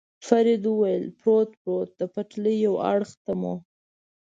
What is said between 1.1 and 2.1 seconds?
پروت، پروت، د